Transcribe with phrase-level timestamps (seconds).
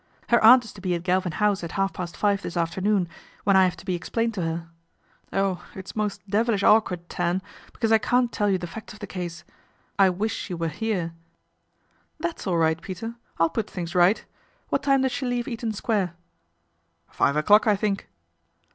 [0.29, 3.07] Her aunt is to be at Galvin House at half past five this afternoon,
[3.43, 4.67] when I have to be explained to her.
[5.31, 5.63] Oh!
[5.75, 7.39] it's most devilish awkward, Tan,
[7.71, 9.43] because I can't tell you the facts of the case.
[9.99, 11.13] I wish she were here.""
[12.19, 13.13] That's all right, Peter.
[13.37, 14.25] I'll put things right.
[14.69, 16.15] What time does she leave Eaton Square?""
[17.11, 18.09] Five o'clock, I think."